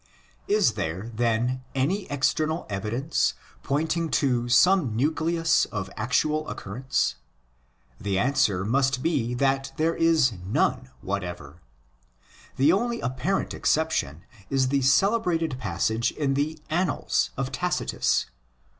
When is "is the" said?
14.49-14.81